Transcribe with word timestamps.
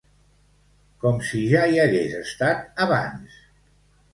Com 1.03 1.19
si 1.27 1.41
ja 1.53 1.67
hi 1.73 1.79
hagués 1.83 2.15
estat 2.23 2.83
abans. 2.87 3.37